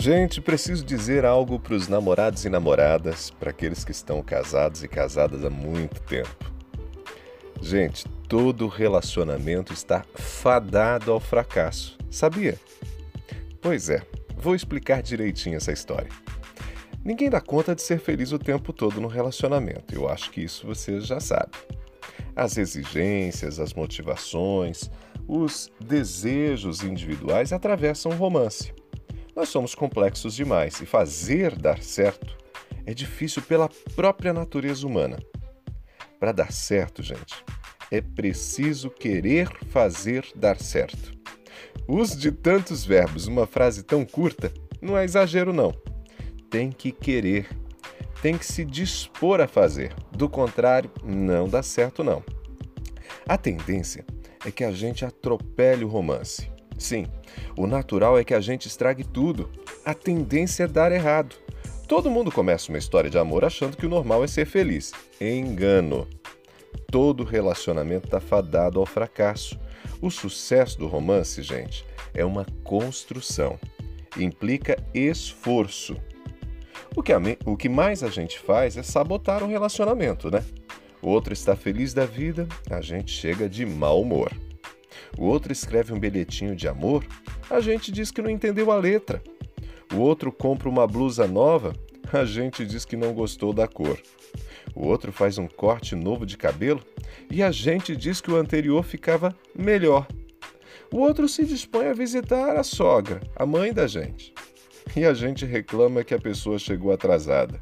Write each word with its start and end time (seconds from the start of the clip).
Gente, 0.00 0.40
preciso 0.40 0.84
dizer 0.84 1.24
algo 1.24 1.58
para 1.58 1.74
os 1.74 1.88
namorados 1.88 2.44
e 2.44 2.48
namoradas, 2.48 3.30
para 3.30 3.50
aqueles 3.50 3.84
que 3.84 3.90
estão 3.90 4.22
casados 4.22 4.84
e 4.84 4.88
casadas 4.88 5.44
há 5.44 5.50
muito 5.50 6.00
tempo. 6.02 6.52
Gente, 7.60 8.06
todo 8.28 8.68
relacionamento 8.68 9.72
está 9.72 10.04
fadado 10.14 11.10
ao 11.10 11.18
fracasso, 11.18 11.98
sabia? 12.08 12.56
Pois 13.60 13.90
é, 13.90 14.00
vou 14.36 14.54
explicar 14.54 15.02
direitinho 15.02 15.56
essa 15.56 15.72
história. 15.72 16.10
Ninguém 17.04 17.28
dá 17.28 17.40
conta 17.40 17.74
de 17.74 17.82
ser 17.82 17.98
feliz 17.98 18.30
o 18.30 18.38
tempo 18.38 18.72
todo 18.72 19.00
no 19.00 19.08
relacionamento, 19.08 19.92
eu 19.92 20.08
acho 20.08 20.30
que 20.30 20.40
isso 20.40 20.64
você 20.64 21.00
já 21.00 21.18
sabe. 21.18 21.50
As 22.36 22.56
exigências, 22.56 23.58
as 23.58 23.74
motivações, 23.74 24.88
os 25.26 25.72
desejos 25.80 26.84
individuais 26.84 27.52
atravessam 27.52 28.12
o 28.12 28.14
romance. 28.14 28.77
Nós 29.38 29.50
somos 29.50 29.72
complexos 29.72 30.34
demais 30.34 30.80
e 30.80 30.84
fazer 30.84 31.54
dar 31.54 31.80
certo 31.80 32.36
é 32.84 32.92
difícil 32.92 33.40
pela 33.40 33.68
própria 33.94 34.32
natureza 34.32 34.84
humana. 34.84 35.16
Para 36.18 36.32
dar 36.32 36.50
certo, 36.50 37.04
gente, 37.04 37.44
é 37.88 38.00
preciso 38.00 38.90
querer 38.90 39.48
fazer 39.66 40.26
dar 40.34 40.58
certo. 40.58 41.12
Uso 41.86 42.18
de 42.18 42.32
tantos 42.32 42.84
verbos 42.84 43.28
numa 43.28 43.46
frase 43.46 43.84
tão 43.84 44.04
curta 44.04 44.52
não 44.82 44.98
é 44.98 45.04
exagero, 45.04 45.52
não. 45.52 45.72
Tem 46.50 46.72
que 46.72 46.90
querer, 46.90 47.48
tem 48.20 48.36
que 48.36 48.44
se 48.44 48.64
dispor 48.64 49.40
a 49.40 49.46
fazer. 49.46 49.94
Do 50.10 50.28
contrário, 50.28 50.90
não 51.04 51.48
dá 51.48 51.62
certo, 51.62 52.02
não. 52.02 52.24
A 53.24 53.38
tendência 53.38 54.04
é 54.44 54.50
que 54.50 54.64
a 54.64 54.72
gente 54.72 55.04
atropele 55.04 55.84
o 55.84 55.88
romance. 55.88 56.57
Sim, 56.78 57.06
o 57.56 57.66
natural 57.66 58.18
é 58.18 58.24
que 58.24 58.32
a 58.32 58.40
gente 58.40 58.68
estrague 58.68 59.04
tudo. 59.04 59.50
A 59.84 59.92
tendência 59.92 60.64
é 60.64 60.68
dar 60.68 60.92
errado. 60.92 61.34
Todo 61.88 62.10
mundo 62.10 62.30
começa 62.30 62.70
uma 62.70 62.78
história 62.78 63.10
de 63.10 63.18
amor 63.18 63.44
achando 63.44 63.76
que 63.76 63.86
o 63.86 63.88
normal 63.88 64.22
é 64.22 64.26
ser 64.26 64.46
feliz. 64.46 64.92
Engano. 65.20 66.06
Todo 66.90 67.24
relacionamento 67.24 68.06
está 68.06 68.20
fadado 68.20 68.78
ao 68.78 68.86
fracasso. 68.86 69.58
O 70.00 70.10
sucesso 70.10 70.78
do 70.78 70.86
romance, 70.86 71.42
gente, 71.42 71.84
é 72.14 72.24
uma 72.24 72.46
construção. 72.62 73.58
Implica 74.16 74.76
esforço. 74.94 75.96
O 76.94 77.02
que, 77.02 77.12
o 77.44 77.56
que 77.56 77.68
mais 77.68 78.02
a 78.02 78.08
gente 78.08 78.38
faz 78.38 78.76
é 78.76 78.82
sabotar 78.82 79.42
o 79.42 79.48
relacionamento, 79.48 80.30
né? 80.30 80.44
O 81.00 81.08
outro 81.08 81.32
está 81.32 81.54
feliz 81.54 81.94
da 81.94 82.04
vida, 82.04 82.46
a 82.70 82.80
gente 82.80 83.10
chega 83.12 83.48
de 83.48 83.64
mau 83.64 84.02
humor. 84.02 84.32
O 85.16 85.24
outro 85.24 85.52
escreve 85.52 85.92
um 85.92 85.98
bilhetinho 85.98 86.54
de 86.54 86.68
amor, 86.68 87.04
a 87.50 87.60
gente 87.60 87.90
diz 87.90 88.10
que 88.10 88.22
não 88.22 88.30
entendeu 88.30 88.70
a 88.70 88.76
letra. 88.76 89.22
O 89.92 89.98
outro 89.98 90.30
compra 90.30 90.68
uma 90.68 90.86
blusa 90.86 91.26
nova, 91.26 91.72
a 92.12 92.24
gente 92.24 92.64
diz 92.64 92.84
que 92.84 92.96
não 92.96 93.12
gostou 93.12 93.52
da 93.52 93.66
cor. 93.66 93.98
O 94.74 94.86
outro 94.86 95.12
faz 95.12 95.38
um 95.38 95.48
corte 95.48 95.94
novo 95.94 96.24
de 96.24 96.36
cabelo 96.36 96.80
e 97.30 97.42
a 97.42 97.50
gente 97.50 97.96
diz 97.96 98.20
que 98.20 98.30
o 98.30 98.36
anterior 98.36 98.82
ficava 98.82 99.34
melhor. 99.54 100.06
O 100.92 100.98
outro 100.98 101.28
se 101.28 101.44
dispõe 101.44 101.86
a 101.86 101.92
visitar 101.92 102.56
a 102.56 102.62
sogra, 102.62 103.20
a 103.36 103.44
mãe 103.44 103.72
da 103.72 103.86
gente. 103.86 104.32
E 104.96 105.04
a 105.04 105.12
gente 105.12 105.44
reclama 105.44 106.02
que 106.02 106.14
a 106.14 106.18
pessoa 106.18 106.58
chegou 106.58 106.92
atrasada. 106.92 107.60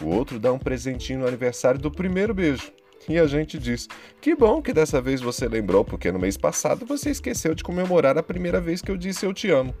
O 0.00 0.06
outro 0.06 0.38
dá 0.38 0.52
um 0.52 0.58
presentinho 0.58 1.20
no 1.20 1.26
aniversário 1.26 1.80
do 1.80 1.90
primeiro 1.90 2.34
beijo. 2.34 2.70
E 3.08 3.18
a 3.18 3.26
gente 3.26 3.58
diz: 3.58 3.88
Que 4.20 4.34
bom 4.34 4.62
que 4.62 4.72
dessa 4.72 5.00
vez 5.00 5.20
você 5.20 5.48
lembrou, 5.48 5.84
porque 5.84 6.12
no 6.12 6.18
mês 6.18 6.36
passado 6.36 6.86
você 6.86 7.10
esqueceu 7.10 7.54
de 7.54 7.62
comemorar 7.62 8.16
a 8.16 8.22
primeira 8.22 8.60
vez 8.60 8.80
que 8.80 8.90
eu 8.90 8.96
disse 8.96 9.26
eu 9.26 9.34
te 9.34 9.50
amo. 9.50 9.74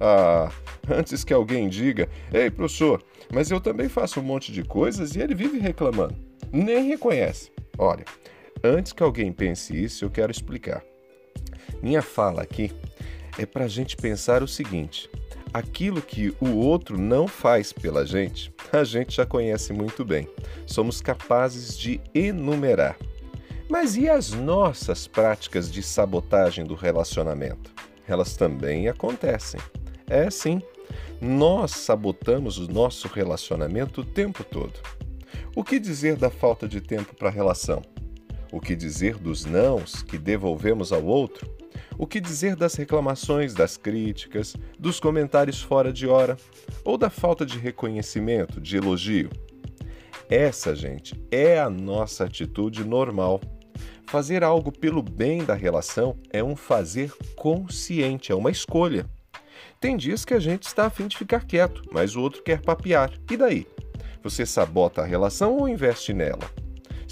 Ah, 0.00 0.50
antes 0.90 1.24
que 1.24 1.32
alguém 1.32 1.68
diga: 1.68 2.08
Ei, 2.32 2.50
professor, 2.50 3.02
mas 3.32 3.50
eu 3.50 3.60
também 3.60 3.88
faço 3.88 4.20
um 4.20 4.22
monte 4.22 4.50
de 4.52 4.62
coisas 4.62 5.14
e 5.14 5.20
ele 5.20 5.34
vive 5.34 5.58
reclamando. 5.58 6.16
Nem 6.52 6.88
reconhece. 6.88 7.50
Olha, 7.78 8.04
antes 8.62 8.92
que 8.92 9.02
alguém 9.02 9.32
pense 9.32 9.76
isso, 9.76 10.04
eu 10.04 10.10
quero 10.10 10.32
explicar. 10.32 10.82
Minha 11.82 12.02
fala 12.02 12.42
aqui 12.42 12.70
é 13.38 13.46
para 13.46 13.64
a 13.64 13.68
gente 13.68 13.96
pensar 13.96 14.42
o 14.42 14.48
seguinte: 14.48 15.10
aquilo 15.52 16.00
que 16.00 16.34
o 16.40 16.56
outro 16.56 16.98
não 16.98 17.28
faz 17.28 17.72
pela 17.72 18.06
gente, 18.06 18.52
a 18.72 18.84
gente 18.84 19.16
já 19.16 19.26
conhece 19.26 19.72
muito 19.72 20.04
bem. 20.04 20.28
Somos 20.66 21.00
capazes 21.00 21.76
de 21.78 22.00
enumerar. 22.14 22.96
Mas 23.68 23.96
e 23.96 24.08
as 24.08 24.30
nossas 24.32 25.06
práticas 25.06 25.70
de 25.70 25.82
sabotagem 25.82 26.64
do 26.64 26.74
relacionamento? 26.74 27.70
Elas 28.06 28.36
também 28.36 28.88
acontecem. 28.88 29.60
É 30.08 30.30
sim, 30.30 30.60
nós 31.20 31.70
sabotamos 31.70 32.58
o 32.58 32.70
nosso 32.70 33.08
relacionamento 33.08 34.00
o 34.00 34.04
tempo 34.04 34.42
todo. 34.44 34.80
O 35.54 35.62
que 35.62 35.78
dizer 35.78 36.16
da 36.16 36.30
falta 36.30 36.66
de 36.66 36.80
tempo 36.80 37.14
para 37.14 37.28
a 37.28 37.32
relação? 37.32 37.82
O 38.50 38.60
que 38.60 38.74
dizer 38.74 39.16
dos 39.16 39.44
nãos 39.44 40.02
que 40.02 40.18
devolvemos 40.18 40.92
ao 40.92 41.04
outro? 41.04 41.48
O 41.98 42.06
que 42.06 42.20
dizer 42.20 42.56
das 42.56 42.74
reclamações, 42.74 43.54
das 43.54 43.76
críticas, 43.76 44.56
dos 44.78 44.98
comentários 44.98 45.60
fora 45.60 45.92
de 45.92 46.06
hora 46.06 46.36
ou 46.84 46.96
da 46.96 47.10
falta 47.10 47.44
de 47.44 47.58
reconhecimento, 47.58 48.60
de 48.60 48.76
elogio? 48.76 49.30
Essa, 50.28 50.74
gente, 50.74 51.14
é 51.30 51.60
a 51.60 51.68
nossa 51.68 52.24
atitude 52.24 52.84
normal. 52.84 53.40
Fazer 54.06 54.42
algo 54.42 54.72
pelo 54.72 55.02
bem 55.02 55.44
da 55.44 55.54
relação 55.54 56.16
é 56.30 56.42
um 56.42 56.56
fazer 56.56 57.12
consciente, 57.36 58.32
é 58.32 58.34
uma 58.34 58.50
escolha. 58.50 59.06
Tem 59.80 59.96
dias 59.96 60.24
que 60.24 60.34
a 60.34 60.40
gente 60.40 60.64
está 60.64 60.86
afim 60.86 61.06
de 61.06 61.16
ficar 61.16 61.44
quieto, 61.44 61.82
mas 61.92 62.14
o 62.14 62.20
outro 62.20 62.42
quer 62.42 62.60
papear. 62.60 63.10
E 63.30 63.36
daí? 63.36 63.66
Você 64.22 64.46
sabota 64.46 65.02
a 65.02 65.06
relação 65.06 65.56
ou 65.56 65.68
investe 65.68 66.12
nela? 66.12 66.61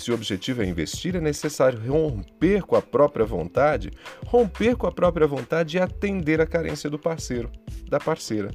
Se 0.01 0.11
o 0.11 0.15
objetivo 0.15 0.63
é 0.63 0.65
investir, 0.65 1.15
é 1.15 1.21
necessário 1.21 1.79
romper 1.87 2.63
com 2.63 2.75
a 2.75 2.81
própria 2.81 3.27
vontade, 3.27 3.91
romper 4.25 4.75
com 4.75 4.87
a 4.87 4.91
própria 4.91 5.27
vontade 5.27 5.77
e 5.77 5.81
atender 5.81 6.41
a 6.41 6.47
carência 6.47 6.89
do 6.89 6.99
parceiro, 6.99 7.53
da 7.87 8.01
parceira. 8.01 8.51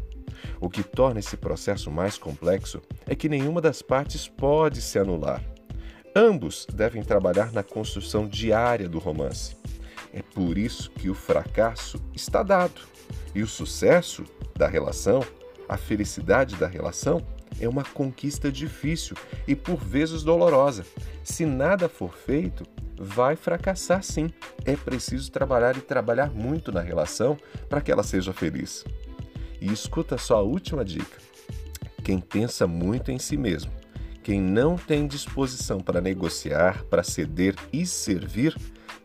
O 0.60 0.68
que 0.72 0.82
torna 0.82 1.20
esse 1.20 1.38
processo 1.38 1.92
mais 1.92 2.18
complexo 2.18 2.82
é 3.06 3.14
que 3.14 3.30
nenhuma 3.30 3.62
das 3.62 3.84
partes 3.84 4.28
pode 4.28 4.82
se 4.82 4.98
anular. 4.98 5.40
Ambos 6.16 6.66
devem 6.74 7.04
trabalhar 7.04 7.54
na 7.54 7.62
construção 7.62 8.28
diária 8.28 8.90
do 8.90 8.98
romance. 8.98 9.56
É 10.12 10.24
por 10.24 10.58
isso 10.58 10.90
que 10.90 11.12
o 11.12 11.14
fracasso 11.14 12.02
está 12.16 12.42
dado 12.42 12.82
e 13.36 13.44
o 13.44 13.48
sucesso 13.48 14.24
da 14.58 14.68
relação, 14.68 15.24
a 15.70 15.78
felicidade 15.78 16.56
da 16.56 16.66
relação, 16.66 17.22
é 17.60 17.68
uma 17.68 17.84
conquista 17.84 18.52
difícil 18.52 19.16
e 19.48 19.56
por 19.56 19.78
vezes 19.78 20.24
dolorosa. 20.24 20.86
Se 21.24 21.46
nada 21.46 21.88
for 21.88 22.14
feito, 22.14 22.66
vai 22.98 23.36
fracassar 23.36 24.04
sim. 24.04 24.32
É 24.66 24.76
preciso 24.76 25.32
trabalhar 25.32 25.78
e 25.78 25.82
trabalhar 25.82 26.32
muito 26.32 26.72
na 26.72 26.82
relação 26.82 27.38
para 27.70 27.82
que 27.82 27.92
ela 27.92 28.04
seja 28.04 28.34
feliz. 28.34 28.84
E 29.60 29.72
escuta 29.72 30.18
só 30.18 30.38
a 30.38 30.42
última 30.42 30.84
dica. 30.84 31.18
Quem 32.04 32.20
pensa 32.20 32.68
muito 32.68 33.12
em 33.12 33.18
si 33.18 33.36
mesmo, 33.36 33.72
quem 34.22 34.40
não 34.40 34.76
tem 34.76 35.08
disposição 35.08 35.80
para 35.80 36.02
negociar, 36.02 36.84
para 36.86 37.04
ceder 37.04 37.56
e 37.74 37.86
servir, 37.86 38.56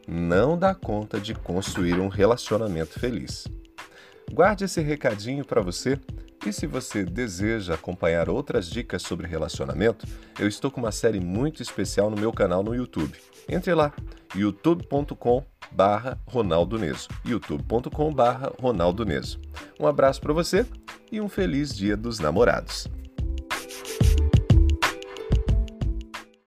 não 0.06 0.59
dá 0.59 0.75
conta 0.75 1.19
de 1.19 1.34
construir 1.34 1.99
um 2.00 2.09
relacionamento 2.09 2.99
feliz. 2.99 3.47
Guarde 4.32 4.65
esse 4.65 4.81
recadinho 4.81 5.44
para 5.44 5.61
você 5.61 5.99
e 6.47 6.53
se 6.53 6.67
você 6.67 7.05
deseja 7.05 7.75
acompanhar 7.75 8.28
outras 8.28 8.69
dicas 8.69 9.03
sobre 9.03 9.27
relacionamento, 9.27 10.06
eu 10.39 10.49
estou 10.49 10.71
com 10.71 10.81
uma 10.81 10.93
série 10.93 11.21
muito 11.21 11.62
especial 11.62 12.11
no 12.11 12.17
meu 12.17 12.33
canal 12.33 12.62
no 12.62 12.75
YouTube. 12.75 13.19
Entre 13.49 13.75
lá, 13.75 13.93
youtube.com 14.34 15.45
barra 15.73 16.19
Ronaldo 16.27 16.79
Neso, 16.79 17.09
youtube.com 17.25 18.12
barra 18.12 18.53
Ronaldo 18.61 19.05
Neso. 19.05 19.41
Um 19.79 19.87
abraço 19.87 20.20
para 20.20 20.32
você 20.32 20.67
e 21.11 21.20
um 21.20 21.29
feliz 21.29 21.75
dia 21.75 21.97
dos 21.97 22.19
namorados. 22.19 22.88